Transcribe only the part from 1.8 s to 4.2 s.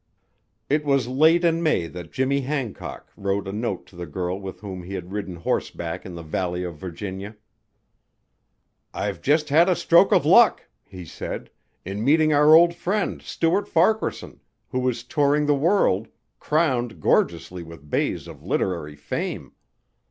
that Jimmy Hancock wrote a note to the